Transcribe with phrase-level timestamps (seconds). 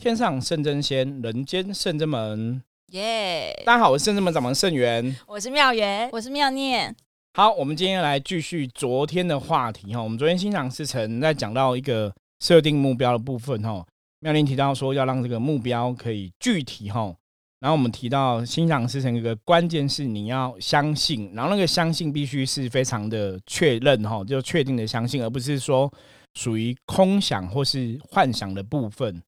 [0.00, 2.62] 天上圣真仙，人间圣真门。
[2.92, 3.52] 耶！
[3.66, 6.96] 大家好，我是圣真门掌门圣元，我是妙元，我是妙念。
[7.34, 10.02] 好，我们今天来继续昨天的话题哈。
[10.02, 12.10] 我们昨天欣赏师承在讲到一个
[12.42, 13.86] 设定目标的部分哈。
[14.20, 17.14] 妙念提到说要让这个目标可以具体哈。
[17.60, 25.92] 然后我们提到欣赏师成一个关键是你要相信，然后那个相信必须是非常的确认哈，就确定的相信，而不是说。
[26.34, 29.20] 属于空想或是幻想的部分。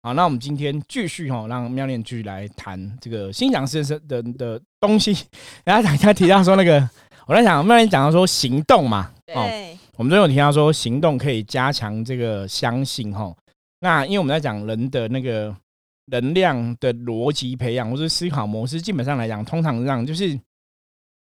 [0.00, 5.26] 好，那我们今天继续哈，让妙念继续来谈这个心想事成的的东西。
[5.64, 6.88] 然后大家提到说那个，
[7.26, 13.34] 我在想妙念讲到说行动嘛，哦，我们都有提到说行动可以加强这个相信哈。
[13.80, 15.54] 那因为我们在讲人的那个
[16.06, 20.38] 能量的逻辑培养或是思考模式，基本上来讲，通常让就是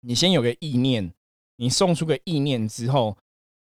[0.00, 1.12] 你先有个意念，
[1.58, 3.16] 你送出个意念之后。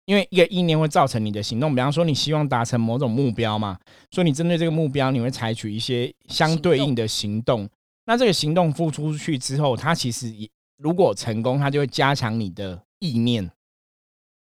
[0.06, 3.78] 因为一个意念会造成你的行动，比方说你希望达成某种目标嘛，
[4.10, 7.68] 所以你针对这个目标，你会采取一些相对应的行动。
[8.06, 13.50] 那这个行动付出去之后，它其实也如果成功，它就会加强你的意念。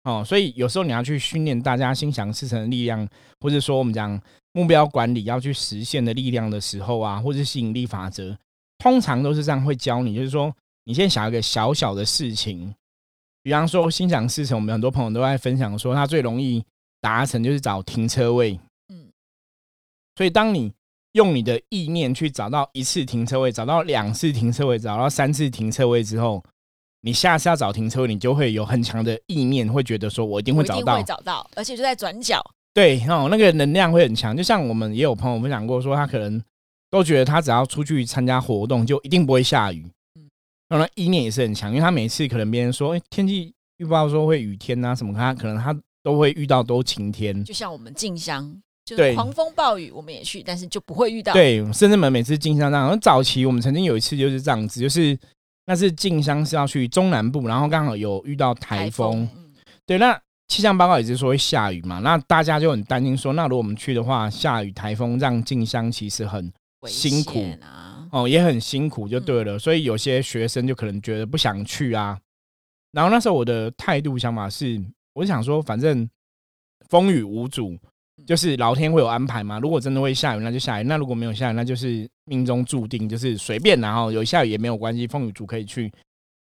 [0.04, 3.06] 哦，所以有时候你要去训练大家心想事成的力量，
[3.40, 4.20] 或者说我们讲
[4.52, 8.38] 目标管理要去实现的力量的时候啊，或者吸引力法则，
[8.78, 12.72] 通常都是这样会教你，就是说你先想一个小小的事情。
[13.48, 16.62] 比方说，心想事成，我们很多朋友都在分享说，他最容易
[17.00, 18.60] 达成就是找停车位。
[18.92, 19.08] 嗯，
[20.16, 20.70] 所以当你
[21.12, 26.44] 用你的意念去找到一次停车位，找到两次停车位，找到三次停车位之后，
[27.00, 32.44] 你下次要找停车位，你就会有很强的意念，会觉得说我一定会找到，会找到，而且就在转角。
[32.74, 34.36] 对，哦，那个能量会很强。
[34.36, 36.38] 就像我们也有朋友分享过，说他可能
[36.90, 39.90] 都觉得他只要出去参加活动，就一定不会下雨。
[40.68, 47.42] 当然，意念也是很强，因为他每次可能别人说，哎，天气预报说会雨天啊什么，他可能他都会遇到都晴天。
[47.42, 48.54] 就像我们进香，
[48.96, 51.32] 对，狂风暴雨我们也去，但是就不会遇到。
[51.32, 55.18] 对，甚至们每次进香这样，早期我们曾经有一次就是这样子，就是
[55.66, 59.28] 那是进香是要去中南部，然后刚好有遇到台风。
[59.86, 66.52] 对，那气象报告也是说会下雨嘛，那大家就很担心说，那如果我们去的话，下雨台风让进香其实很
[66.86, 67.87] 辛苦啊。
[68.10, 69.58] 哦，也很辛苦，就对了。
[69.58, 72.18] 所以有些学生就可能觉得不想去啊。
[72.92, 74.82] 然后那时候我的态度想法是，
[75.14, 76.08] 我想说，反正
[76.88, 77.78] 风雨无阻，
[78.26, 79.58] 就是老天会有安排嘛。
[79.58, 83.78] 如果真的会下雨，那就下雨；那如果没有下雨，那就是命中注定，就是随便。
[83.80, 85.92] 然后有下雨也没有关系，风雨足可以去。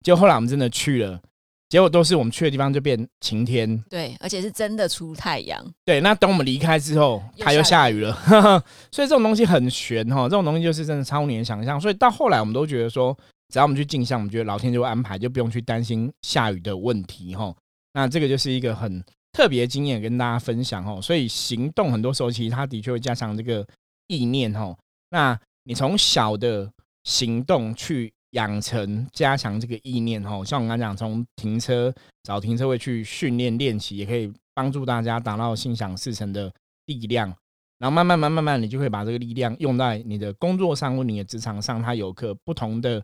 [0.02, 1.20] 结果后来我们真的去了。
[1.68, 5.60] 结果都是我们去的地方就变晴天，对，而且是真的出太阳。
[5.84, 8.14] 对，那等我们离开之后，它又下雨了。
[8.92, 11.80] 所以这种东西很玄哈，这种东西就是真的超你的想象。
[11.80, 13.12] 所以到后来我们都觉得说，
[13.52, 17.52] 只要我们去镜像，我们觉得老天就会安排，就不用去担心下雨的问题哈。
[17.94, 21.02] 那这个就是一个很特别经验跟大家分享哦。
[21.02, 23.66] 所以行动很多时候其实它的确会加上这个
[24.06, 24.72] 意念哈。
[25.10, 26.70] 那你从小的
[27.02, 28.12] 行动去。
[28.36, 31.92] 养成加强这个意念哈，像我刚刚讲，从停车
[32.22, 36.52] 找停车位去训练练习，也可以帮助大家达到心想事成的
[36.84, 37.34] 力量。
[37.78, 43.02] 然后慢慢慢慢慢，你就会把这个力量用在你的工作上或你的职场上，它有个不同的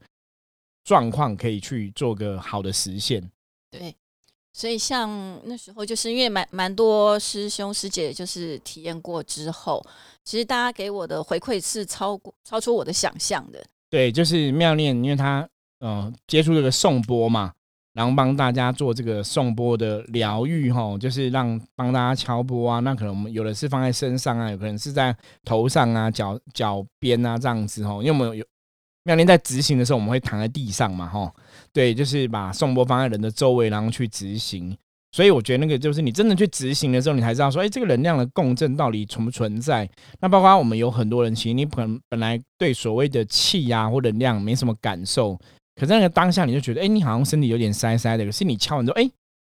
[0.85, 3.31] 状况可以去做个好的实现。
[3.71, 3.95] 对，
[4.53, 5.11] 所以像
[5.45, 9.83] 那时候，就是因为蛮蛮多师兄师姐就是体验过之后，
[10.25, 13.63] 其实大家给我的回馈是超过超出我的想象的。
[13.93, 15.47] 对，就是妙念，因为他
[15.81, 17.53] 呃接触这个颂钵嘛，
[17.93, 22.81] 然后帮大家做这个颂钵的疗愈哈，就是让帮大家敲钵啊。
[22.81, 25.15] 那可能我们有的是放在身上啊，有可能是在
[25.45, 27.93] 头上啊、脚脚边啊这样子哈。
[27.97, 28.43] 因为我们有
[29.05, 31.31] 妙念在执行的时候，我们会躺在地上嘛哈。
[31.71, 34.75] 对，就是把颂钵放在人的周围，然后去执行。
[35.13, 39.89] 所以我觉得那个就是你真的去执行的时候，你才知道说，哎，这个能量的共振到底存不存在？
[40.21, 45.39] 那包括我们有很多人，其实你本本来对所谓的气呀或能量没什么感受，
[45.77, 49.11] 可在那个当下你就觉得，哎，你好像身体有点塞塞的，可是你敲完之后，哎，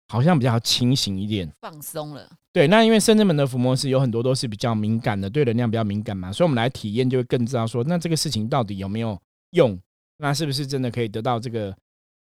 [0.08, 2.30] 好像比较清醒一点，放松了。
[2.52, 9.76] 对，那因为深圳门的伏魔师有很多都是比较敏感的，对能量比较敏感嘛，所以我们来体验就会更知道说，那这个事情到底有没有用？
[10.18, 11.74] 那是不是真的可以得到这个？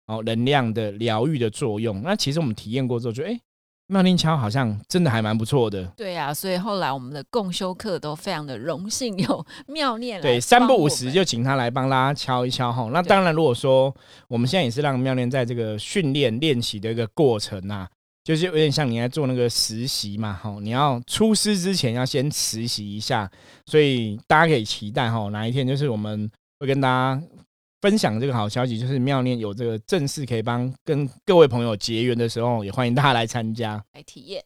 [0.08, 3.40] 哦，能量的疗愈的作用，那其实我们体验过之后，觉得哎，
[3.88, 5.84] 妙念敲好像真的还蛮不错的。
[5.98, 12.88] 对啊，所以后来我们的共修课都非常的荣幸有 妙念对三不五时就请他来帮大家敲一敲哈。
[12.94, 13.92] 那当然，如果说
[14.28, 17.90] 我们现在也是让妙念在这个训练练习的一个过程啊，
[18.24, 20.56] 就是有点像你在做那个实习嘛哈。
[20.62, 23.28] 你要出师之前要先实习一下，
[23.66, 26.30] 所以大家可以期待哈，哪一天就是我们
[26.60, 27.20] 会跟大家。
[27.86, 34.44] 分享这个好消息，就是妙念有这个正式可以帮跟各位朋友结缘的时候，也欢迎大家来参加来体验。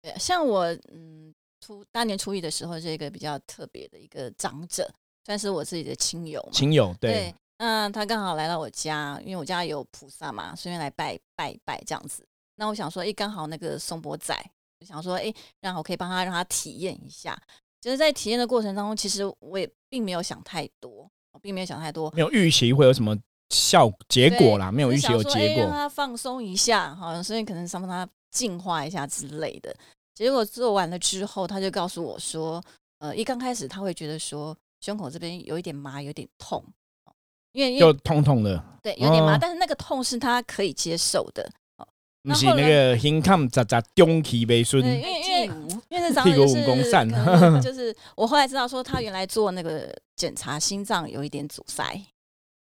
[0.00, 1.30] 对，像我嗯，
[1.60, 4.90] 初大年初一的时候，是一个比较特别的一个长者，
[5.26, 6.48] 算是我自己的亲友嘛。
[6.54, 12.26] 亲友对，对，那他刚好来到我家，因为我家有菩萨嘛，顺便来拜拜拜这样子。
[12.54, 14.34] 那我想说，哎，刚好那个松波仔，
[14.80, 15.30] 就想说，哎，
[15.60, 17.38] 让我可以帮他让他体验一下。
[17.78, 23.14] 就是在体验的过程当中，其实我也并没有想太多，我并没有想太多，没有预习会有什么
[23.50, 25.64] 效结果啦，没有预习有结果。
[25.64, 29.74] 让他放松一下，好，所以可能想帮他净化一下之类的。
[30.14, 32.62] 结果做完了之后，他就告诉我说，
[33.00, 36.64] 呃，一刚开始他会觉得说胸口这边有一点麻，有点痛，
[37.52, 41.50] 因为因就痛痛的，对有点麻，哦但是那个痛是他可以接受的。
[42.24, 45.54] 不是那个胸坎咋咋中气没顺，因为因为为
[45.90, 51.84] 因为这长屁股者就是五公 就是我后来知道说他原来做那个检查心脏有一点阻塞，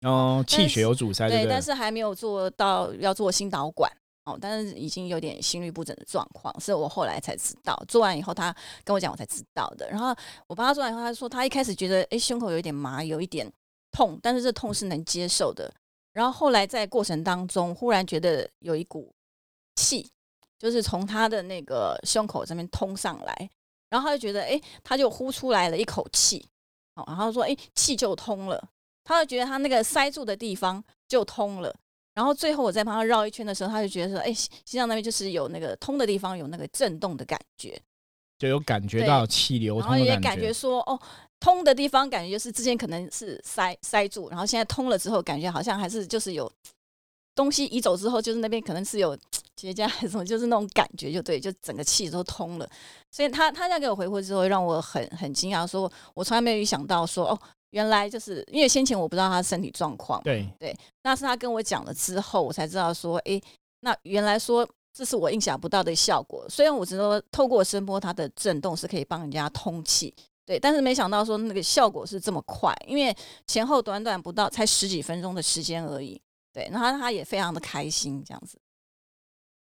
[0.02, 1.46] 哦，但气血有阻塞，对？
[1.46, 3.92] 但是还没有做到要做心导管
[4.24, 7.78] 哦，但是已经有点心律不整的状况，是我后来才知道。
[7.88, 9.90] 做完以后，他跟我讲，我才知道的。
[9.90, 10.16] 然后
[10.48, 13.52] 我帮他做完以后，他说他一开始觉得哎胸口有一点麻，有一点
[13.92, 15.70] 痛，但是这痛是能接受的。
[16.14, 19.12] 然后后来在过程当中，忽然觉得有一股
[19.80, 20.12] 气，
[20.58, 23.50] 就是从他的那个胸口这边通上来，
[23.90, 26.46] 然后他就觉得哎，他就呼出来了一口气，
[26.96, 28.70] 哦，然后说哎气就通了。
[29.06, 31.76] 他就觉得他那个塞住的地方就通了，
[32.14, 37.82] 然后最后我在帮他绕一圈的时候，他就觉得说，哎，心心脏那边就是有那个通的地方有那个震动的感觉，
[38.38, 41.00] 就有感觉到气流然后通的感也感觉说，哦，
[41.40, 46.52] 通的地方感觉就是之前可能是塞塞住，然后现在通了之后，感觉好像还是就是有
[47.36, 49.18] 东西移走之后，就是那边可能是有
[49.56, 52.70] 结痂还是什么，就是那种感觉，就对，就整个气都通了。
[53.12, 57.40] 所以他他这样给我回复之后，让我很很惊讶，说我从来没有预想到说，哦，
[57.72, 60.74] 原来就是因为先前我不知道他身体状况，对对，
[61.04, 63.42] 那是他跟我讲了之后，我才知道说，诶，
[63.82, 66.46] 那原来说这是我意想不到的效果。
[66.50, 70.14] 虽然我知道透过声波它的震动是可以帮人家通气，
[70.46, 73.14] 对，但是没想到说那个效果是这么快，因为
[73.46, 76.20] 前后短短不到才十几分钟的时间而已。
[76.54, 78.58] 对，那他他也非常的开心，这样子。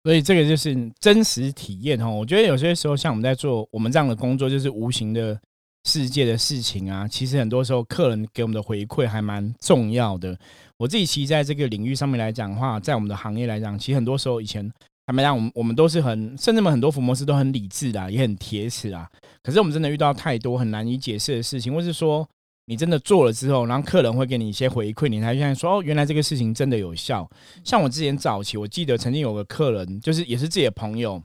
[0.04, 2.08] 所以这个就是真实体验哈。
[2.08, 5.40] 我觉得有些时候，像我们在做我们这样的工作，就是无形的
[5.86, 7.08] 世界的事情啊。
[7.08, 10.38] 其实很多时候，客人给我们的回馈还蛮重要的。
[10.78, 14.72] 我自己其实在这个领域上面来讲的话，在我们的行业来讲，其实很多时候以前
[15.08, 19.10] 他们让我们我们都是很，甚至们很多福摩斯都很理智的，也很铁齿啊。
[19.42, 22.28] 可是我们真的遇到太多很难以解释的事情，或是说
[22.66, 27.30] 你真的做了之后，然后客人会给你一些回馈，你才现在说哦，原来这个事情真的有效。
[27.64, 31.22] 像我之前早期，我记得曾经有个客人，就是也是自己的朋友，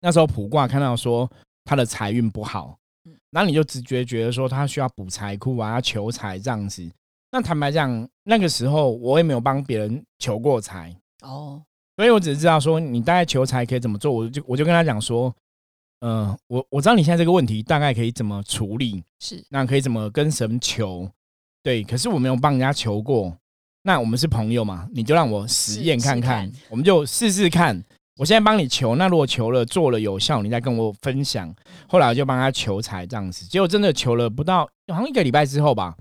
[0.00, 1.30] 那时候卜卦看到说
[1.64, 2.76] 他的财运不好
[3.06, 6.90] 嗯，然后你就直觉觉得说他需要补财库啊，要求财这样子。
[7.30, 11.62] 那坦白讲，那个时候我也没有帮别人求过财，哦，
[11.96, 15.34] 所以我只是知道说你大概求财可以怎么做，我就我就跟他讲说，
[16.06, 21.10] 嗯、我我知道你现在这个问题大概可以怎么处理，是那可以怎么跟神求？
[21.62, 23.34] 对，可是我没有帮人家求过。
[23.82, 27.82] 那我们是朋友嘛，你就让我实验看看，试试看我们就试试看。
[28.16, 31.52] 我现在帮你求，那如果求了做了有效，你再跟我分享。
[31.88, 35.96] 后来我就帮他求财这样子，结果真的求了不到好像一个礼拜之后吧，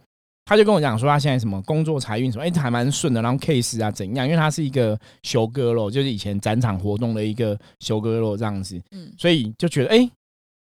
[0.45, 10.11] 他就跟我讲说他现在什么工作财运什么，哎、还蛮顺的，然后 case 啊怎样，因为他是一个修哥咯，就是以前展场活动的一个修哥咯这样子，嗯，所以就觉得哎、诶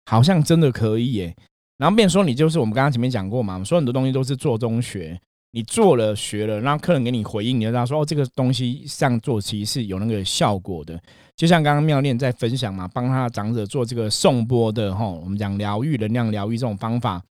[0.06, 1.34] 好像真的可以耶。
[1.78, 5.18] 然后变成说你就是我们刚刚前面讲过嘛，说很多东西都是做中学，
[5.52, 11.00] 你做了学了，让客人给你回应，你就知道说哦，这个东西这样做其实是有那个效果的。
[11.36, 17.22] 就像刚刚妙念在分享嘛，帮他的长者做这个颂钵的哈，我们讲疗愈能量疗愈这种方法，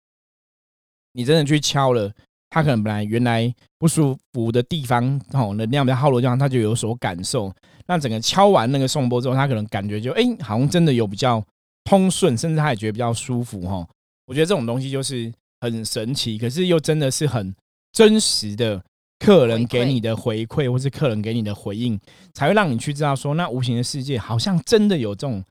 [1.14, 2.12] 你真的去敲了。
[2.50, 7.54] 他可能本来原来不舒服的地方，哦，能量比较耗弱的地方，他就有所感受。
[7.88, 11.44] 那整个敲完那个颂钵之后，他可能感觉就哎、好像真的有比较
[11.84, 13.88] 通顺，甚至他也觉得比较舒服哈。
[14.28, 17.54] 我觉得这种东西就是很神奇，可是又真的是很
[17.92, 18.84] 真实的
[19.18, 22.00] 客人给你的回馈，或是客人给你的回应，
[22.34, 25.44] 才会让你去知道说，那无形的世界好像真的有这种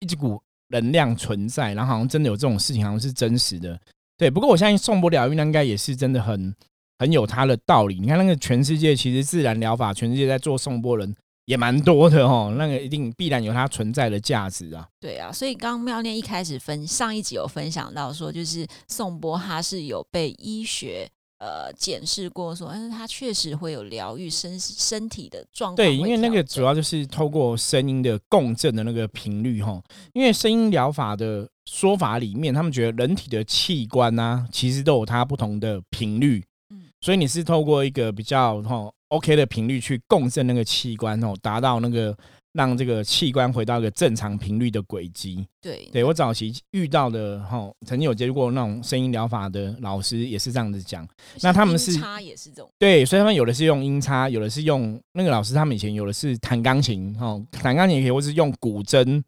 [0.00, 3.78] 一股能量存在，然后好像真的有这种事情，好像是真实的。
[4.16, 6.54] 对，不过我相信颂钵疗愈那应该也是真的很
[6.98, 7.98] 很有它的道理。
[7.98, 11.14] 你看那个全世界其实自然疗法，全世界在做颂钵人
[11.46, 14.88] 也蛮多的哦，那个一定必然有它存在的价值啊。
[15.00, 21.06] 对啊，所以刚刚妙念一开始分上一集有分享到说，就是颂钵它是有被医学
[21.38, 42.16] 呃检视过说，但是，它确实会有疗愈身身体的状况会对，因为那个主要就是透过声音的共振的那个频率哈，因为声音疗法的说法里面，他们觉得人体的器官啊，其实都有它不同的频率，嗯所以你是透过一个比较哈 OK 的频率去共振那个器官哦，达到那个
[42.52, 45.46] 让这个器官回到一个正常频率的轨迹。
[45.60, 51.06] 对对我早期遇到的哈，曾经有接触过那种声音疗法的老师，也是这样子讲。
[51.42, 59.22] 那他们是音叉也是这种，对，所以他们有的是用音叉，有的是用那个老师他们以前有的是弹钢琴哦，弹钢琴也可以，或是用古筝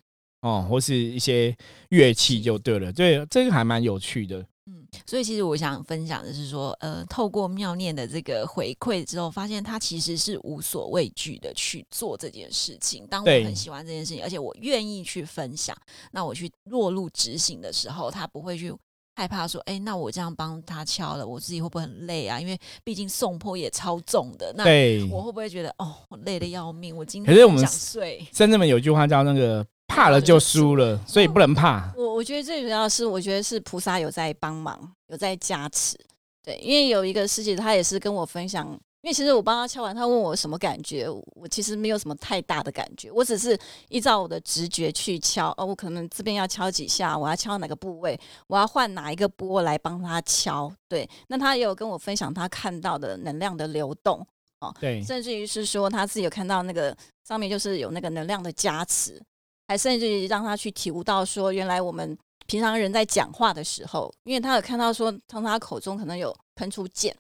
[0.46, 1.56] 哦，或是一些
[1.88, 2.92] 乐器就对了。
[2.92, 4.38] 对，这个还蛮有趣的。
[4.68, 13.06] 嗯，所以其实我想分享的是说，呃，透过妙念的这个回馈之后，发现他其实是无所畏惧的去做这件事情。
[13.08, 15.76] 当我很喜欢这件事情，而且我愿意去分享，
[16.12, 18.72] 那我去落入执行的时候，他不会去
[19.14, 22.40] 害怕说，哎，那我这样帮他敲了，我自己会不会很累啊？
[22.40, 28.26] 因为毕竟送坡也超重的，那对，我会不会觉得，哦，我累的要命，我今可是我们天很想睡。
[28.34, 31.90] 深圳们有句话叫那个怕了就输了，所以不能怕。
[31.96, 35.96] 我我觉得最主要是，我觉得是菩萨有在帮忙，有在加持。
[36.42, 38.66] 对，因为有一个师姐，她也是跟我分享，
[39.02, 45.52] 因为其实我帮她敲完，她问我什么感觉，我其实没有什么太大的感觉，我只是依照我的直觉去敲。
[45.56, 50.72] 哦，我可能这边要敲几下，我要敲哪个部位，我要换哪一个波来帮她敲。
[50.88, 54.24] 对，那她也有跟我分享她看到的能量的流动，
[54.60, 59.20] 哦对，甚至于是说她自己有看到那个上面就是有那个能量的加持。
[59.68, 67.16] 还甚至让他去体悟到说，原来我们平常人在讲话的时候，因为他有看到说，从他口中可能有喷出剑，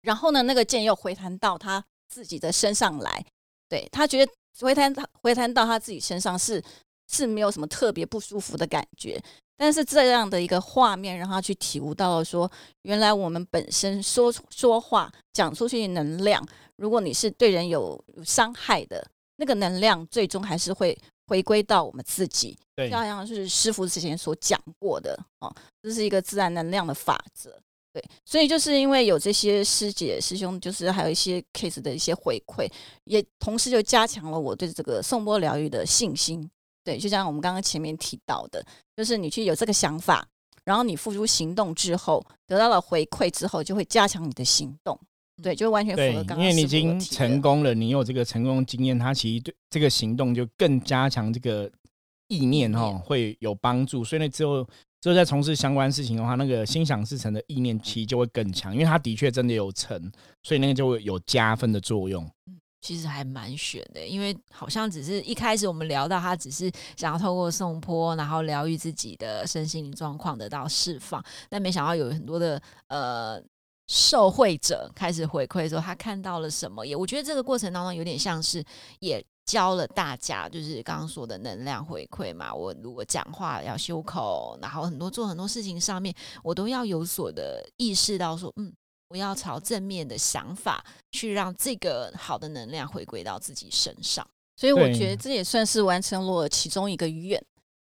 [0.00, 3.22] 然后呢，那个剑又回弹到他自己的身上来，
[3.68, 6.62] 对他觉得回弹回弹到他自己身上是
[7.06, 9.22] 是没有什么特别不舒服的感觉，
[9.58, 12.50] 但是这样的一个画面让他去体悟到了说，
[12.82, 16.42] 原来我们本身说说话讲出去的能量，
[16.76, 19.06] 如果你是对人有伤害的，
[19.36, 20.98] 那个能量最终还是会。
[21.28, 27.54] 回归到我们自己，对，就好像是师傅之前所讲过的哦，这是一个自然能量的法则，
[27.92, 32.66] 对，所以就是因为有这些师姐师兄，就是还有一些 case 的一些回馈，
[33.04, 36.50] 也同时就加强了我对这个颂钵疗愈的信心，
[36.82, 38.64] 对，就像我们刚刚前面提到的，
[38.96, 40.26] 就是你去有这个想法，
[40.64, 44.98] 然后你付出行动之后，得到了回馈之后，就会加强你的行动。
[45.40, 46.40] 对，就完全符合刚刚。
[46.40, 51.70] 因为你已经成功了，你有这个成功经验，它其实对这个行动就更加强这个
[52.26, 54.02] 意念哈，会有帮助。
[54.02, 54.64] 所以那，之后
[55.00, 60.10] 之后在从事相关事情的话，那个心想事成的意念其实就会更强，因为它的确真的有成，
[60.42, 62.24] 所以那个就会有加分的作用。
[62.48, 73.40] 嗯，其实还蛮悬的，因为好像只是一开始我们聊到他只是想要透过送坡，然后疗愈自己的身心灵状况得到释放，但没想到有很多的呃。
[73.88, 78.62] 受惠者开始回馈说他看到了什么，也我觉得这个过程当中有点像是
[79.00, 82.54] 也教了大家，就是刚刚说的能量回馈嘛。
[82.54, 88.70] 我如果讲话要修口，然后很多做很多事情上面，我都要有所的意识到说，嗯，
[89.08, 94.26] 我要朝正面的想法去让这个好的能量回归到自己身上。
[94.54, 97.42] 所以我觉得这也算是完成了我其中一个愿，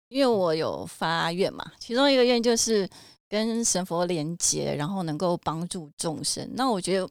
[0.08, 2.88] 因为我有发愿嘛，其中一个愿就是。
[3.30, 6.50] 跟神佛连接，然后能够帮助众生。
[6.54, 7.08] 那我觉得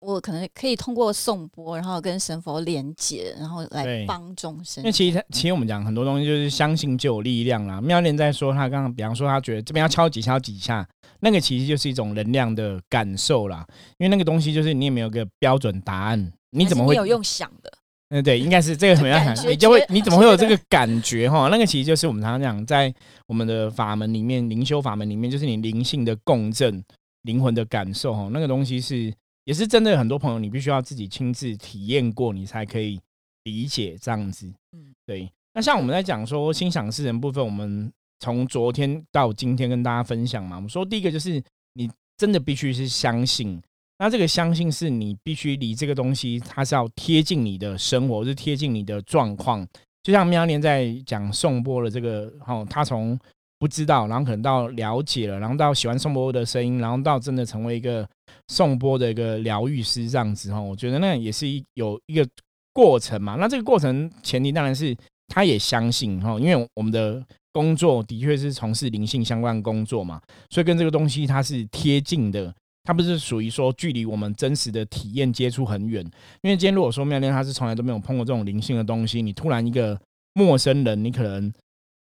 [0.00, 4.82] 我可能可以通过颂钵，然后跟神佛连接，然后来帮众生。
[4.82, 7.80] 因为其实，其实我们讲很多东西，就是相信就有力量啦。
[7.80, 10.86] 妙莲在说，他刚刚比方说，他觉得这边要敲几敲几下，
[11.20, 13.64] 那个其实就是一种能量的感受啦。
[13.98, 17.72] 因为那个东西就是你也没有个标准答案，你怎么会有用想的？
[18.14, 21.48] 嗯，对，应该是这个怎么样想，你就会你怎么会有这个感觉哈？
[21.50, 22.94] 那个其实就是我们常常讲，在
[23.26, 26.80] 我们的法门里面，灵修法门里面，就是你灵性的共振、
[27.22, 28.28] 灵魂的感受哈。
[28.32, 29.12] 那个东西是
[29.46, 33.00] 也是真的，很多朋友你必须要自己亲自体验过，你才可以
[33.42, 34.46] 理解这样子。
[34.76, 35.28] 嗯，对。
[35.52, 41.42] 那像我们在讲说心想事成部分，我们从昨天到今天跟大家分享嘛，我们说第一个就是
[41.72, 43.60] 你真的必须是相信。
[43.98, 49.66] 那这个相信是你必须离这个东西，它是要贴近你的生活，是贴近你的状况。
[50.02, 53.18] 就像喵年在讲颂钵的这个，哦，他从
[53.58, 58.06] 不知道，然后可能到了解了，然后到喜欢颂钵的声音，然后到真的成为一个
[58.48, 62.28] 颂钵的一个疗愈师这样子，哈，我觉得那也是一有一个
[62.72, 63.36] 过程嘛。
[63.38, 64.94] 那这个过程前提当然是
[65.28, 70.20] 他也相信，哈，因为我们的工作的确是从事灵性相关工作嘛，
[70.50, 72.52] 所以跟这个东西它是贴近的。
[72.84, 76.04] 它不是属于说距离我们真实的体验接触很远，
[76.42, 79.98] 因为今天如果说妙恋他是从来都没有碰过这种灵性的东西，你突然一个
[80.34, 81.52] 陌生人，你可能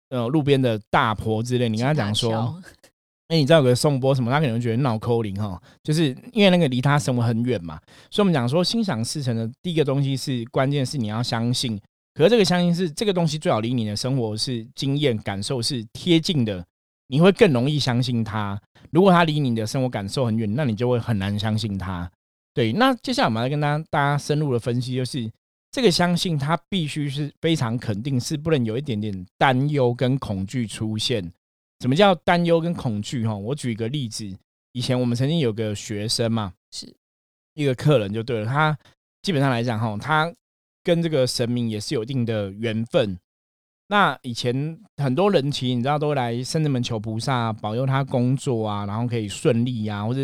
[0.08, 2.58] 呃路边的大婆之类，你跟他讲说，
[3.28, 7.78] 哎，你知道有个颂钵什么，他可能觉得脑扣灵哈，就是因为那个离他生活很远嘛，
[8.10, 11.78] 所以我们讲说心想事成的第一个东西是关键是你要相信，
[12.14, 16.64] 可是这个相信是这个东西最好离你的生活是经验感受是贴近的。
[17.08, 18.58] 你会更容易相信他。
[18.92, 22.08] 如果他离你的生活感受很远，那你就会很难相信他。
[22.54, 25.28] 对，那接下来我们来跟大家大家深入的分析，就是
[25.70, 31.32] 这个相信他必须是非常肯定，是不能有一点点担忧跟恐惧出现。
[31.80, 33.26] 什么叫担忧跟恐惧？
[33.26, 34.30] 哈，我举一个例子，
[34.72, 36.94] 以前我们曾经有个学生嘛，是
[37.54, 38.78] 一个客人就对了，他
[39.22, 40.32] 基本上来讲，哈，他
[40.84, 43.18] 跟这个神明也是有一定的缘分。
[43.92, 50.20] 那以前很多人其实你知道都来圣人门求菩萨保佑他工作啊，然后可以顺利啊，或者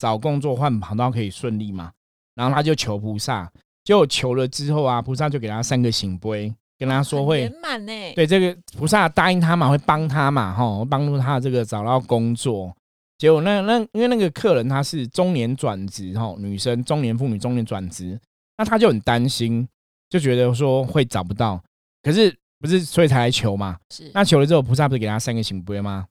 [0.00, 1.92] 找工作换跑道可以顺利嘛。
[2.34, 3.48] 然后他就求菩萨，
[3.84, 7.92] 结果求了之后啊，菩萨就给他三个醒杯，跟他说会圆满呢。
[8.16, 12.76] 对这个菩萨答应他嘛，会帮他嘛，哈，帮助他这个找到工作。
[13.16, 18.18] 结果那那因为那个客人他是中年转职，哈，女生中年妇女中年转职，
[18.58, 19.68] 那他就很担心，
[20.10, 21.62] 就觉得说会找不到。
[22.02, 22.36] 可是。
[22.64, 23.76] 不是，所以才来求嘛。
[23.90, 26.06] 是，那求了之后，菩萨不是给他三个醒杯吗？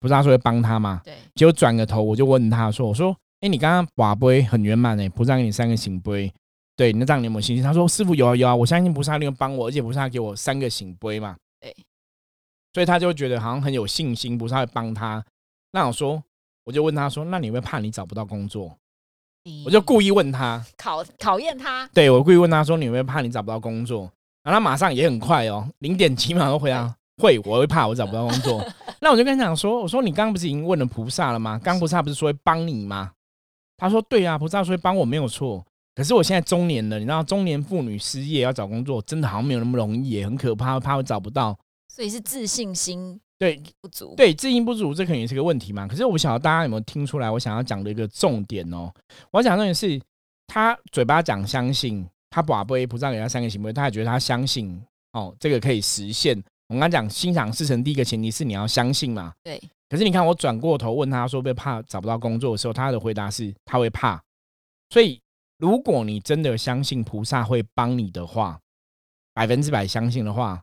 [0.00, 1.02] 菩萨说会帮他嘛？
[1.04, 1.14] 对。
[1.34, 6.32] 结果转个头，我就问他说：“我说，哎，你刚刚把杯很圆满诶，菩萨给你三个醒杯，
[6.74, 11.76] 对，那这样你有没有信心？”他说：“师傅有啊有啊，我相信菩萨一定会帮我，而且菩萨给我三个醒杯嘛。”对。
[12.72, 15.22] 所以他就觉得好像很有信心，菩萨会帮他。
[15.72, 16.24] 那我说，
[16.64, 18.74] 我就问他说：“那你会怕你找不到工作？”
[19.66, 21.86] 我就故意问他，考考验他。
[21.92, 24.10] 对我故意问他说：“你会怕你找不到工作？”
[24.42, 28.64] 然后他马上也很快哦，零点几秒都回答会，我会怕我找不到工作。
[29.00, 31.60] 那我就跟他讲说，我说你刚刚不是已经问了菩萨了吗？
[31.62, 33.12] 刚菩萨不是说会帮你吗？
[33.76, 35.64] 他说对啊，菩萨说会帮我没有错。
[35.94, 41.56] 可是我现在中年了，你知道中年妇女失业要找工作，真的好像没有那么容易，也很可怕，怕会找不到。
[41.88, 45.86] 所以是自信心对不足，对自信不足，这肯定是个问题嘛。
[45.86, 48.90] 可是我不晓得大家有没有听出来，我想要讲的一个重点哦。
[49.30, 50.00] 我要讲重点是，
[50.46, 52.06] 他嘴巴讲相信。
[52.32, 56.34] 他把杯菩萨给他三个行为，他也觉得他相信哦，这个可以实现。
[56.68, 59.34] 我刚刚讲心想事成，第一个前提是你要相信嘛。
[59.44, 59.60] 对。
[59.90, 64.18] 可是你看，我转过头问他说，被怕找不到工作的时候，他的回答是他会怕。
[64.88, 65.20] 所以，
[65.58, 68.58] 如果你真的相信菩萨会帮你的话，
[69.34, 70.62] 百分之百相信的话，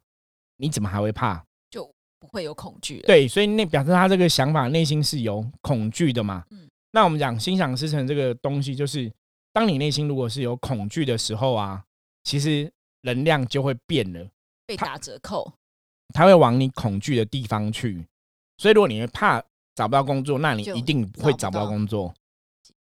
[0.57, 1.45] 你怎么还会怕？
[1.69, 1.87] 就
[2.19, 2.99] 不会有恐惧。
[3.01, 6.43] 对，所以那表示他这个想法内心是有恐惧的嘛。
[6.49, 6.67] 嗯。
[6.93, 9.11] 那我们讲心想事成这个东西，就是。
[9.51, 11.83] 当你内心如果是有恐惧的时候啊，
[12.23, 14.27] 其实能量就会变了，
[14.67, 15.51] 被打折扣，
[16.13, 18.05] 它会往你恐惧的地方去。
[18.57, 19.41] 所以如果你会怕
[19.73, 22.13] 找不到工作，那你一定会找不到工作，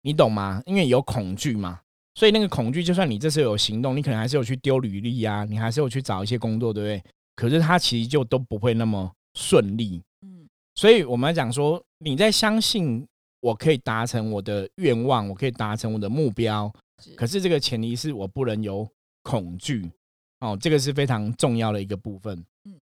[0.01, 0.63] 你懂吗？
[0.65, 1.81] 因为有恐惧嘛，
[2.15, 7.11] 所以那个恐惧，就算你这次有行动，你可能还是有去丢履历啊，你还是有去找一些工作，对不对？
[7.35, 10.01] 可是它其实就都不会那么顺利。
[10.21, 13.05] 嗯，所以我们讲说，你在相信。
[13.43, 16.73] 我可以达成我的愿望，我可以达成我的目标，
[17.17, 18.87] 可是这个前提是我不能有
[19.21, 19.91] 恐惧
[20.39, 22.41] 哦，这个是非常重要的一个部分。
[22.63, 22.79] 嗯，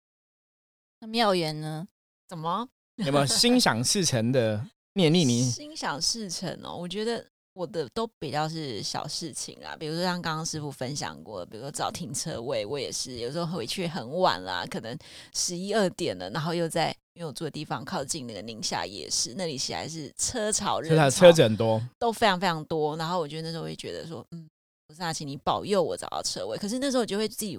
[0.98, 1.86] 那妙言呢？
[2.26, 5.24] 怎么有没有心想事成的念力？
[5.24, 7.24] 你心想事成哦，我觉得。
[7.58, 14.96] 我的都比较是小事情啊，比如说像刚刚师傅分享过，比如说找停车位，我也是有时候回去很晚啦，可能
[15.34, 22.96] 十一二点了，然后又在因为我住的地方靠近那个宁夏夜市，那里起来是车潮人潮，车子很多，都非常非常多。
[22.96, 24.48] 然后我觉得那时候会觉得说，嗯，
[24.86, 26.56] 菩萨，请你保佑我找到车位。
[26.56, 27.58] 可是那时候就会自己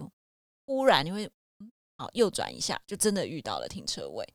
[0.65, 4.25] 忽然你会嗯，好右转一下，就真的遇到了停车位。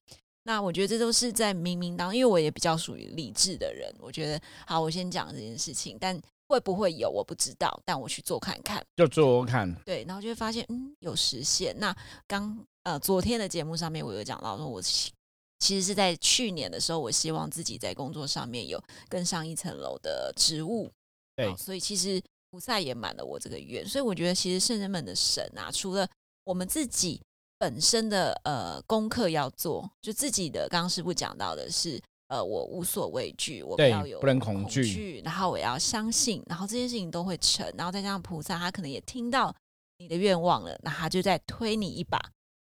[0.46, 11.74] 那我觉得这都是在冥冥当中，因为我也比较属于理智的人，我觉得好，我先讲这件事情，但会不会有我不知道，但我去做看看，就做看，对，然后就会发现，嗯，有实现。
[11.78, 15.12] 那刚呃昨天的节目上面，我有讲到说，我其
[15.60, 18.78] 实是在去年的时候，我希望自己在工作上面有
[19.08, 20.90] 更上一层楼的职务，
[21.34, 26.06] 对，所以其实菩萨也满了我这个愿，所以我觉得其实圣人们的神啊，除了
[26.44, 27.18] 我们自己。
[27.64, 30.68] 本身的呃功课要做，就自己的。
[30.68, 31.98] 刚刚师傅讲到的是，
[32.28, 39.50] 呃，我无所畏惧，我不要有不能恐惧，然后我要相信，然后这件事情都会成，然后再加上菩萨，他可能也听到
[39.96, 42.20] 你的愿望了，那他就在推你一把，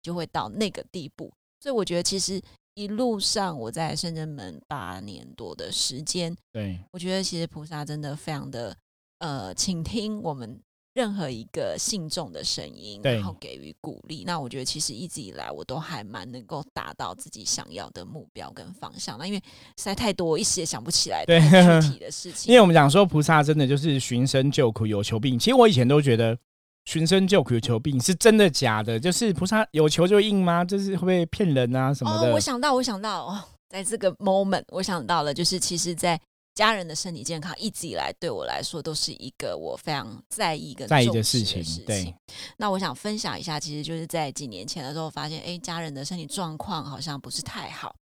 [0.03, 1.33] 就会到那个地步。
[1.59, 2.39] 所以我觉得，其实
[2.75, 8.77] 一路上我在深圳门八年多的时间，对我觉得其实菩萨真的非常的
[9.17, 10.61] 呃倾听我们。
[10.93, 14.23] 任何一个信众的声音，然后给予鼓励。
[14.25, 19.17] 那我觉得其实一直以来我都还蛮能够达到自己想要的目标跟方向。
[19.17, 19.39] 那因为
[19.77, 22.51] 实在太多，一时也想不起来具体 的事情。
[22.51, 25.39] 因为我们讲说菩萨真的就是寻声救苦有求必应。
[25.39, 26.37] 其实我以前都觉得
[26.85, 28.99] 寻声救苦有求必应是真的假的？
[28.99, 30.63] 就是菩萨有求就应吗？
[30.63, 32.31] 就是会不会骗人啊什么的？
[32.33, 36.21] 我想到，我想到哦，在这个 moment，我想到了，就是其实，在。
[36.55, 41.63] 家人的身体健康一直以来对我来说都是一个我非常在意跟在意的事情。
[41.85, 42.13] 对，
[42.57, 47.95] 那我想分享一下，其实就是在几年前的时候，发现哎，家人的身体状况好像不是太好。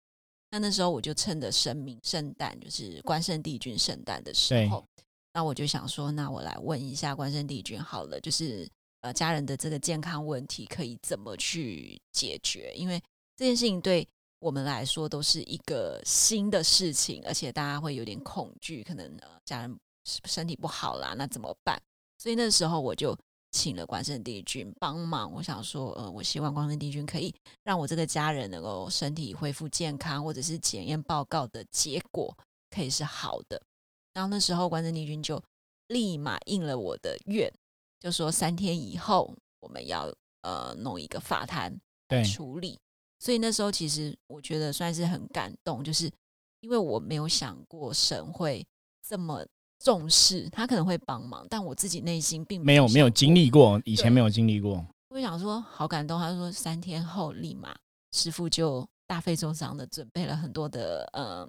[0.50, 4.84] 那那时候我就趁着神明圣诞，就是关圣帝君圣诞的时候，
[5.32, 8.68] 那我就想说，那我来问一下关圣帝君好了，就是
[9.00, 13.02] 呃家人的这个健康问题可以怎么去解决，因为
[13.34, 14.06] 这件事情对
[14.42, 21.80] 我们来说都是一个新的事情，而且大家会有点恐惧，可能呃家人身体不好啦，那怎么办？
[22.18, 23.16] 所以那时候我就
[23.52, 32.36] 请了关圣帝君帮忙，我想说，呃，我希望关圣帝君可以让我这个家人能够身体恢复健康，或者是检验报告的结果
[32.68, 33.62] 可以是好的。
[34.12, 35.40] 然后那时候关圣帝君就
[35.86, 37.48] 立马应了我的愿，
[38.00, 41.78] 就说三天以后我们要呃弄一个法坛
[42.08, 42.76] 对处理。
[43.22, 46.10] 所以那时候其实我觉得算是很感动，就是
[46.58, 48.66] 因为我没有想过神会
[49.06, 49.46] 这么
[49.78, 57.72] 重视，他可能会帮忙，但我自己内心并没有没有想经历过，以前对没有经历过，我想说好感动，他就说三天后立马
[58.10, 61.48] 师傅就大费周章的准备了很多的呃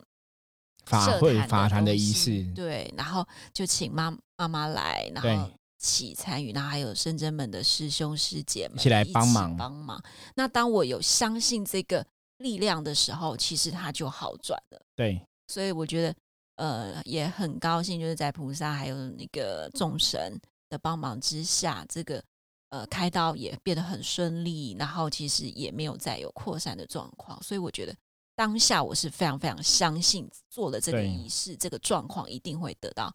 [0.86, 5.51] 法会法坛的仪式，对，然后就请妈妈妈来，然对后一
[5.84, 10.02] 起参与，然后还有深圳们的师兄师姐们一起来帮忙帮忙。
[10.34, 14.82] 那当我有相信这个力量的时候，其实它就好转了。
[14.96, 16.15] 对所以我觉得，
[16.56, 22.24] 呃，也很高兴，就是在菩萨还有那个众神的帮忙之下，这个
[22.69, 27.38] 呃开刀也变得很顺利，然后其实也没有再有扩散的状况。
[27.43, 27.93] 所以我觉得
[28.36, 33.13] 当下我是非常非常相信，做了这个对仪式，这个状况一定会得到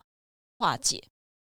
[0.58, 1.02] 化解。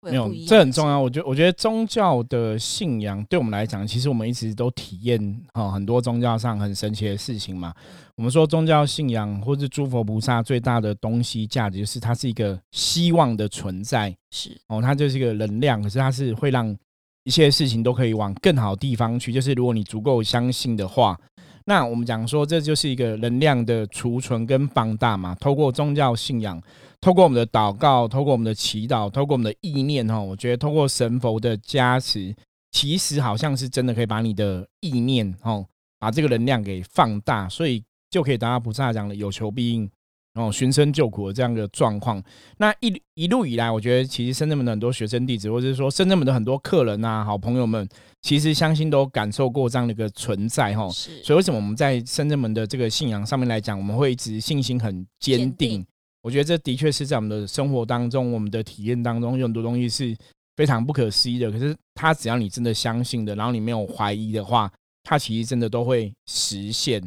[0.03, 0.99] 会没有这很重要。
[0.99, 7.73] 我觉得我觉得宗教的信仰对我们来讲，其实我们一直都体验哦很多宗教上很神奇的事情嘛。
[8.15, 14.15] 我们说宗教信仰或是诸佛菩萨最大的东西价值，就是它是一个希望的存在。
[14.29, 16.75] 是哦，它就是一个能量，可是它是会让
[17.23, 19.31] 一切事情都可以往更好的地方去。
[19.31, 21.17] 就是如果你足够相信的话，
[21.65, 25.33] 那我们讲说这就是一个能量的储存跟放大嘛。
[25.39, 26.61] 透过宗教信仰，
[27.03, 32.33] 透过我们的祷告，透过我们的祈祷，透过我们的意念，哈，我觉得透过神佛的加持，
[32.71, 35.65] 其实好像是真的可以把你的意念，哦，
[35.99, 39.89] 把这个能量给放大，所以就可以达到菩萨讲的有求必应。
[40.35, 42.23] 哦，寻声救苦的这样的状况，
[42.57, 47.87] 那一一路以来，我觉得其实深圳门的很多学生弟子，或者是说深圳门的很多客人啊、好朋友们，
[48.21, 50.89] 其实相信都感受过这样的一个存在哈。
[50.89, 55.85] 是，所以为什么我们在深圳门的这个信仰上面来讲，我们会一直信心很坚定？
[56.23, 60.17] 我觉得这的确是在我们的生活当中、我们的体验当中，有很多东西是
[60.55, 61.51] 非常不可思议的。
[61.51, 64.71] 可是它只要你真的相信的，然后你没有怀疑的话，
[65.03, 67.01] 它其实真的都会实现。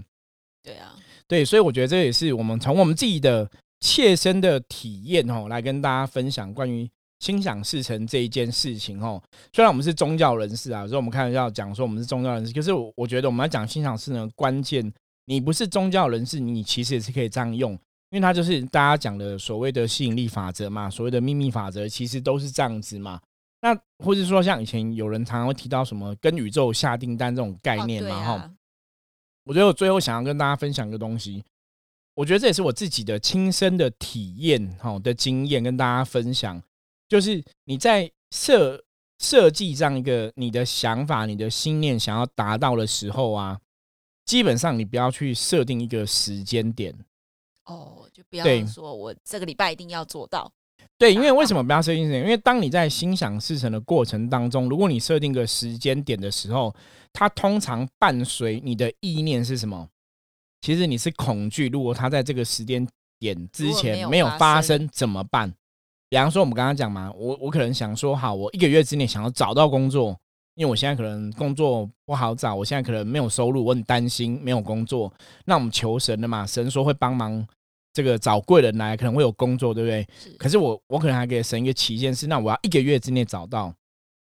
[0.62, 0.94] 对啊，
[1.26, 3.50] 对，所以我觉得这也是我们从我们自己的
[3.80, 6.88] 切身的体验哦，来跟大家分享关于
[7.20, 9.22] 心想事成这一件事情哦。
[9.52, 14.92] 虽然我们是宗教人士啊，所以我们开玩笑讲说我们是宗教人士，可是我我觉得我们要讲心想事成的关键，
[15.24, 17.78] 你不是宗教人士，你其实也是可以这样用，
[18.10, 23.20] 因为它就是大家讲的所谓的吸引力法则嘛，所谓的秘密法则，其实都是这样子嘛。
[23.62, 28.50] 那或者说像以前有人常常会提到什么跟宇宙下订单这种概念嘛，哈、啊，
[29.44, 31.42] 我觉得我最后想要跟大家分享一个东西，
[32.14, 36.62] 我觉得这也是我自己的亲身的体验，哈的经验跟大家分享，
[37.08, 38.84] 就是你在设
[39.18, 43.58] 设计这样一个你的想法、你的心念想要达到的时候啊，
[44.26, 46.94] 基本上你不要去设定一个时间点，
[47.66, 50.50] 哦，就不要对说我这个礼拜一定要做到，
[50.98, 52.22] 对，因为为什么不要设定时间？
[52.22, 56.74] 因为当你在心想事成的过程当中，如果你设定个时间点的时候，
[57.12, 59.88] 它通常伴随你的意念是什么？
[60.62, 62.86] 其实你是恐惧，如果它在这个时间
[63.18, 65.52] 点之如果没有前没有发生发生怎么办？
[66.08, 70.16] 比方说，我们刚刚讲嘛，我我可能想说，好，我一个月之内想要找到工作，
[70.54, 75.12] 因为我现在可能工作不好找，我现在可能没有收入，我很担心没有工作。
[75.44, 77.46] 那我们求神的嘛，神说会帮忙
[77.96, 80.06] 这个找贵人来，可能会有工作，对不对？
[80.22, 83.72] 是可是我我可能还给神一个期限是，那我要一个月之内找到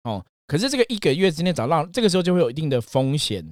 [0.04, 0.24] 哦。
[0.46, 3.44] 可是这个一个月之内找到，这个时候就会有一定的风险。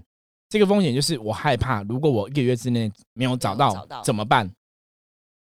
[0.49, 4.51] 这个风险就是我害怕，如果我一个月之内没有找到怎么办？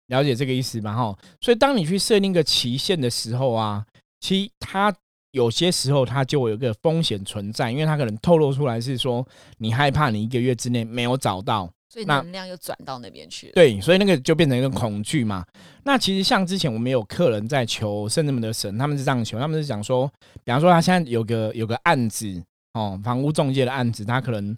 [0.08, 0.96] 了解这个意思吗？
[0.96, 3.86] 哈，所以当你去设定一个期限的时候啊，
[4.20, 4.92] 其实它
[5.30, 9.24] 有些时候它就会有一个风险存在，因为它可能透露出来是说
[9.60, 13.54] 你害怕你一个月之内没有找到，所以能量又转到那边去了。
[13.54, 15.46] 对，所以那个就变成一个恐惧嘛。
[15.86, 20.06] 那其实像之前我们有客人在求圣人们的神，他们是这样求，他们是讲说，
[20.44, 24.54] 比方说他现在有个有个案子哦，房屋中介的案子，他可能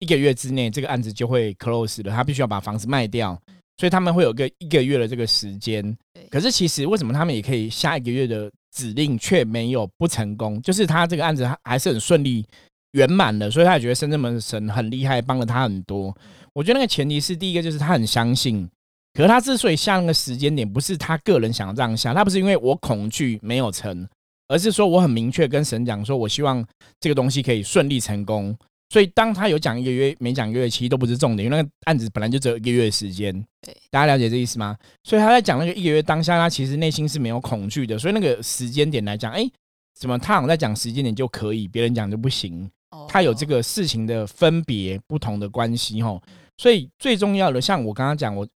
[0.00, 3.40] 一个月之内这个案子就会 close 了，他必须要把房子卖掉，
[3.76, 6.26] 所以他们会有个一个月的这个时间对。
[6.28, 10.60] 可是其实为什么他们也可以下一个月的指令却没有不成功？
[10.60, 12.44] 就是他这个案子还还是很顺利
[12.92, 16.12] 圆满的，所以他也觉得深圳门的神很厉害，帮了他很多。
[16.52, 18.68] 我觉得那个前提是第一个就是他很相信，
[19.14, 24.08] 可是他之所以下那个时间点，不是他个人想要这样下，他不是因为我恐惧没有成，
[24.48, 26.64] 而是说我很明确跟神讲说，我希望
[26.98, 28.56] 这个东西可以顺利成功。
[28.92, 33.32] 所以当他有讲一个月，没讲一个月，其实都不是重点，因为那个案子本来就只有一个月的时间。
[33.62, 34.76] 对，大家了解这意思吗？
[35.04, 37.96] 所以他在讲那个一个月当下，他其实内心是没有恐惧的。
[37.96, 39.48] 所以那个时间点来讲，哎，
[39.96, 42.68] 怎么他好像在讲时间点就可以，别人讲就不行？
[43.08, 46.22] 他有这个事情的分别不同的关系吼。
[46.58, 48.46] 所以最重要的，像我刚刚讲，我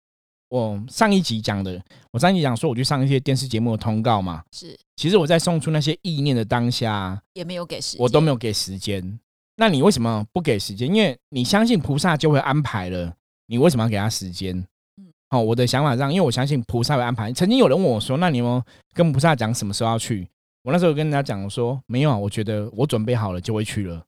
[0.48, 9.18] 我上一集讲的，我上一集讲说我去上一些电视节目的通告嘛，是，其实我在送出那些意念的当下，也没有给时，我都没有给时间。
[9.56, 10.86] 那你为什么不给时间？
[10.86, 13.14] 因为你相信菩萨就会安排了，
[13.46, 14.56] 你为什么要给他时间？
[14.98, 17.32] 嗯，好，我的想法这样，因为我相信菩萨会安排。
[17.32, 20.28] 曾经有人问我说：“那你有跟菩萨讲什么时候要去？”
[20.62, 24.04] 我那时候跟人家讲说：“没有啊，我觉得我准备好了就会去了。”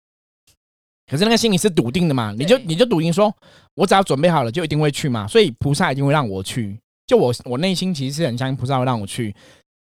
[1.06, 2.34] 可是那个心里是笃定的嘛？
[2.36, 3.32] 你就你就笃定说，
[3.74, 5.26] 我只要准备好了就一定会去嘛？
[5.28, 6.78] 所以菩萨一定会让我去。
[7.06, 9.34] 就我我内心其实是很相信菩萨会让我去。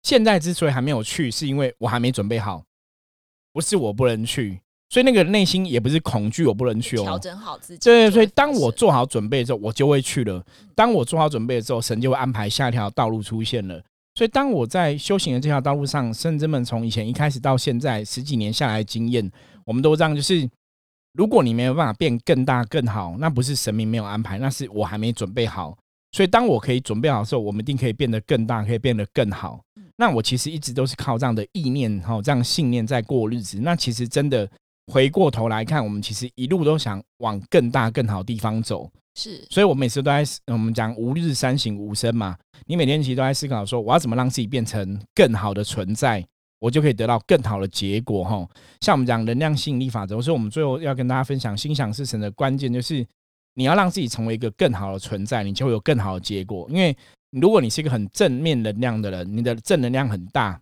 [0.04, 2.62] 现在之所以还没有去，是因为我还没准备好，
[3.52, 4.60] 不是我不能去。
[4.90, 7.02] 所以那个内心也不是恐惧，我不能去哦。
[7.02, 7.84] 调整好自己。
[7.84, 10.42] 对，所以当我做好准备之后，我就会去了。
[10.74, 13.82] 当我做好准备之后，神就会安排下一条道路出现了。
[14.14, 19.30] 所以当我在修行的这条道路上，甚至们从以前一开始到现在十几年下来的经验，
[19.66, 20.48] 我们都这样，就是
[21.12, 25.76] 如果你没有办法变更大更好，那不是神明没有安排，那是我还没准备好。
[26.12, 29.60] 所以当我可以准备好的时候，我们一定可以变得更大，可以变得更好。
[29.96, 33.58] 那我其实一直都是靠这样的意念哈，这样信念在过日子。
[33.60, 34.48] 那其实真的。
[34.90, 39.46] 回过头来看，我们其实一路都想往更大、更好的地方走，是。
[39.50, 42.34] 所以，我每次都在我们讲“吾日三省吾身”嘛。
[42.64, 46.26] 你每天其实都在思考说，我要怎么让自己变成更好的存在，
[46.58, 48.24] 我就可以得到更好的结果。
[48.24, 48.48] 哈，
[48.80, 53.06] 像我们讲能量吸引力法则，所以我们最后要跟大家分享心想事成的关键，就是
[53.54, 56.66] 你要让自己成为一个更好的存在，你就会有更好的结果。
[56.70, 56.96] 因为
[57.30, 60.60] 如果你是一个很正面能量的人，你的正能量很大，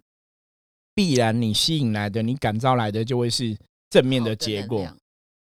[0.94, 3.56] 必然你吸引来的、你感召来的就会是。
[3.88, 4.85] 正面的结果，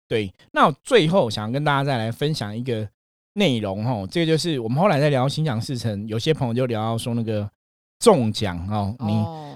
[0.05, 0.31] 对。
[0.51, 2.87] 那最后想跟大家再来分享一个
[3.35, 7.49] 内容哈，这个就是我们后来在聊心想事成，有些朋友就聊到说那个
[7.99, 9.13] 中奖哦，你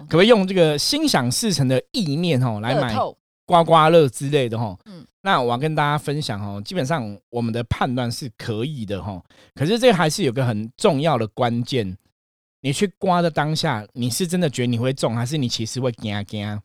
[0.08, 2.96] 可不可以用这个心想事成的意念哦来买
[3.46, 4.78] 刮刮乐之类的哈？
[4.86, 9.24] 嗯，那我要跟大家分享哦，基本上我们的判断是可以的哈，
[9.56, 11.98] 可是这还是有个很重要的关键，
[12.62, 16.62] 你去刮的当下，你是真的觉得你会中，还是你其实会惊惊？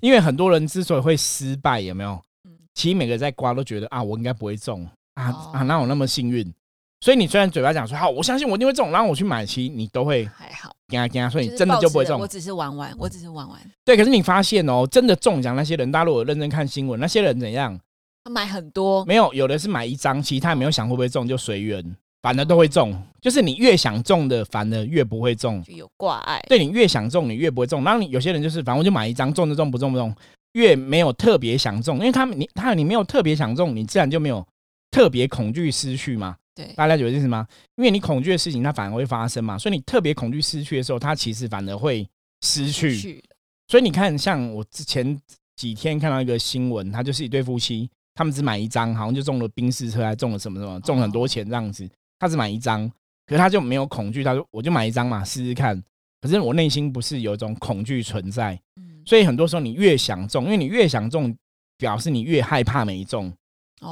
[0.00, 2.20] 因为很多人之所以会失败，有没有？
[2.44, 6.52] 嗯，其实每个在刮都觉得啊，我应该不会中啊啊，哪有那么幸运？
[7.00, 12.20] 所以你虽然嘴巴讲说好，我相信我一定会中，然后我去买，其实你都会还好，惊啊惊啊，所以真的就不会中。
[12.20, 13.58] 我只是玩玩，我只是玩玩。
[13.84, 17.78] 对，可是你发现哦，真的中奖那些人，大家如果认真看新闻，那些人怎样？
[18.24, 21.96] 他买很多，没有，有的是买一张，其他也没有想会不会中，就随缘。
[22.22, 25.62] 反而都会中，就是你越想中的，反而越不会中。
[25.62, 27.84] 就有挂碍，对你越想中，你越不会中。
[27.84, 30.14] 然后你有些人就是，反正我就买一张，中就中，不中不中。
[30.54, 34.42] 越没有特别想中，因为他们你他你没有特别想中，你自然就没有
[34.90, 36.36] 特别恐惧失去嘛。
[36.54, 37.46] 对，大家觉得是什么？
[37.76, 39.58] 因为你恐惧的事情，它反而会发生嘛。
[39.58, 42.08] 所以你特别恐惧失去的时候，它其实反而会
[42.42, 43.22] 失去。
[43.66, 45.18] 所以你看，像我之前
[45.56, 51.88] 几天看到一个新闻，他就是一对夫妻，他们只买一张，好像就中了宾士车，还中了什么什么，中很多钱这样子。
[52.18, 52.88] 他只买一张，
[53.26, 54.22] 可是他就没有恐惧。
[54.22, 55.82] 他说：“我就买一张嘛，试试看。”
[56.20, 58.58] 可是我内心不是有一种恐惧存在，
[59.04, 61.36] 所以很多时候你越想中，因为你越想中，
[61.76, 63.30] 表示你越害怕没中，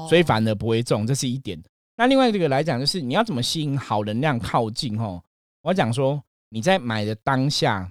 [0.08, 1.06] 所以反而不会中。
[1.06, 1.62] 这是一点。
[1.96, 4.98] 那另外这个来讲，就是你要怎么吸引好能量靠近？
[4.98, 5.22] 哦，
[5.62, 7.90] 我讲说你在买的当下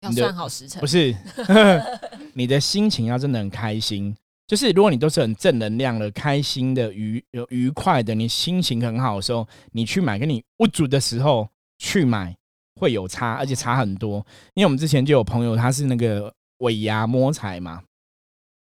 [0.00, 1.14] 要算好时辰，不是
[2.34, 4.14] 你的心情要真的很开心。
[4.46, 12.32] 就是如果你都是很正能量的、开心的、愉有愉快的，你心情很好的时候，你去买，跟你不足的时候去买
[12.76, 14.24] 会有差，而且差很多。
[14.54, 17.82] 因为我们之前就有朋友，他是那个尾牙摸彩嘛，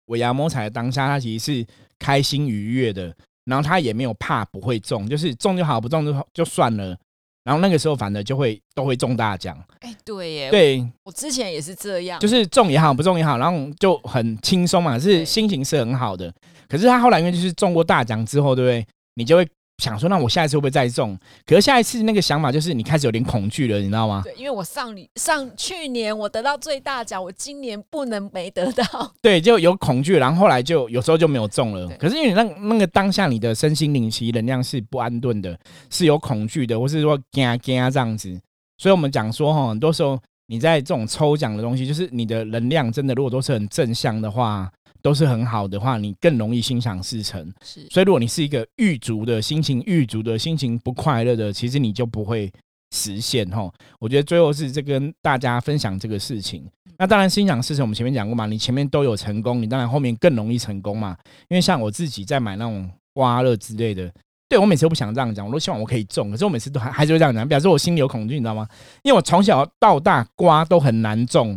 [0.06, 1.66] 尾牙摸彩的当下，他其实是
[1.98, 3.14] 开心愉悦的，
[3.46, 6.96] 然后他也没有怕不会中，就是中就好，不中就就算了。
[7.42, 9.56] 然后那个时候，反正就会都会中大奖。
[9.80, 16.30] 哎，对耶，对我之前也是这样，就是中也好，不中也好，然后就很轻松嘛，是心情是很好的。
[16.68, 18.86] 可是他后来因为就是中过大奖之后，对不对？
[19.14, 19.48] 你就会。
[19.78, 21.18] 想说，那我下一次会不会再中？
[21.44, 24.22] 可是下一次那个想法就是你开始有点恐惧了，你知道吗？
[24.24, 28.84] 对，因为我上你上去年我得到最大奖，我今年不能没得到。
[29.20, 31.86] 对，就有恐惧，然后后来就有时候就没有中了。
[31.98, 35.58] 可是因为那那个当下你的身心灵其实能量是不安顿的，
[35.90, 38.34] 是有恐惧的，或是说惊惊啊这样子。
[38.78, 44.72] 所以我们讲说哈，很多时候你在这种抽奖的东西，就是你的能量真的如果都是很正向的话。
[45.06, 47.48] 都是很好的话，你更容易心想事成。
[47.62, 52.52] 是，所以如果你是一个郁卒的心情，郁卒的心情不快乐的，其实你就不会
[52.90, 53.72] 实现哈。
[54.00, 56.68] 我觉得最后是这跟大家分享这个事情。
[56.98, 61.16] 那当然，心想事成，我们前面讲过嘛，你前面都有成功，你当然后面更容易成功嘛。
[61.48, 64.12] 因为像我自己在买那种刮乐之类的，
[64.48, 68.66] 对我每次都不想这样讲，我都希望我可以中，可是我每次都还还是会这样讲，表示我心里有恐惧，你知道吗？
[69.04, 71.56] 因为我从小到大刮都很难中，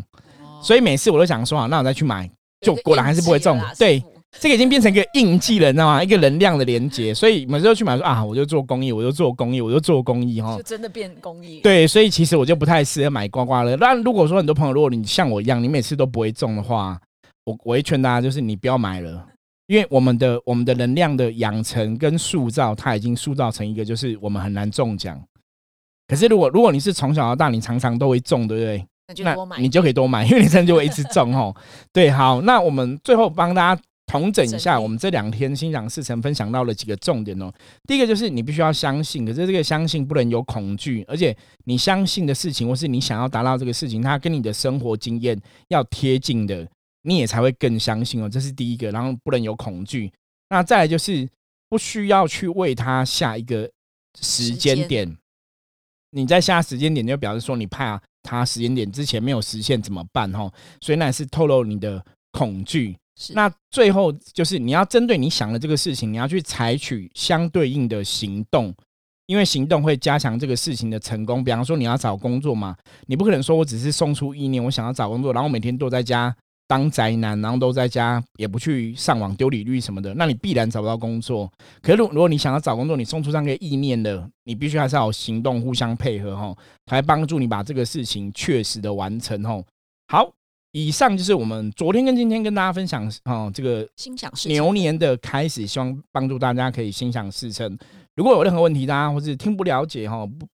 [0.61, 2.29] 所以每次我都想说好，那我再去买，
[2.61, 3.59] 就果然还是不会中。
[3.77, 4.03] 对。
[4.39, 6.03] 这个已经变成一个印记了，你知道吗？
[6.03, 11.61] 一个能量的连接，所以每次都去买说啊，我就做公益，我就做公益，我就做公益哈，就真的变公益。
[11.61, 13.75] 对，所以其实我就不太适合买刮刮乐。
[13.77, 16.95] 那如果说很多朋友，如果你像我一样，你每次都不会中的话，
[17.43, 19.25] 我我会劝大家，就是你不要买了，
[19.65, 25.19] 因为我们的我们的能量的养成跟塑造，它已经塑造成一个，就是我们很难中奖。
[26.07, 28.85] 可是如果如果你是从小到大，你常常都会中，对不对？
[29.09, 31.53] 那就多买你就可以多买，因为你真的就会一直中哦。
[31.91, 33.81] 对，好，那我们最后帮大家。
[34.11, 37.53] 重整一下，我们这两天心想事成分享到了几个重点哦。
[37.87, 46.67] 第一个就是你必须要相信，可是这个相信不能有恐惧，而且你相信的事情或是你想要达到这个事情，它跟你的生活经验要贴近的，
[47.03, 48.27] 你也才会更相信哦。
[48.27, 50.11] 这是第一个，然后不能有恐惧。
[50.49, 51.29] 那再来就是
[51.69, 53.69] 不需要去为它下一个
[54.19, 55.15] 时间点，
[56.09, 58.01] 你在下时间点就表示说你怕
[58.37, 60.31] 他时间点之前没有实现怎么办？
[60.31, 62.95] 哈，所以那也是透露你的恐惧。
[63.33, 68.73] 那最后就是你要针对你想的这个事情，你要去采取相对应的行动，
[69.25, 71.43] 因为行动会加强这个事情的成功。
[71.43, 76.33] 比方说你要找工作嘛，你不可能说我只是送出意念，我想要找工作，然后每天都在家
[76.69, 81.51] 当宅男，然后都在家也不去上网丢履历什么的，那你必然找不到工作。
[81.81, 86.55] 可是如果你想要找工作，你送出这个意念的，你必须还是要行动互相配合哈，
[86.85, 89.59] 才帮助你把这个事情确实的完成哈。
[90.07, 90.31] 好。
[90.71, 97.75] 以上就是我们昨天跟今天跟大家分享哦，这个心想事牛年的开始，希望帮助大家可以心想事成。
[98.15, 100.45] 如果有任何问题，大家或是听不了解哈，不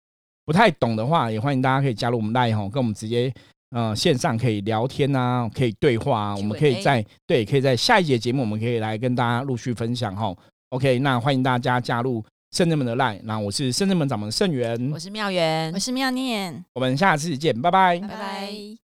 [0.45, 3.29] 不太懂的话，也欢迎大家可以加入我们赖哈，跟我们直接
[3.71, 10.35] 呃线上可以聊天啊，可以对话啊，我们可以在对，可以在下一节节目，我们可以来跟大家陆续分享哈。
[10.69, 18.84] OK，那欢迎大家加入圣人门的赖，那我是圣人门掌门圣元，我是妙元，我是妙念，我们下次见，拜拜，拜拜。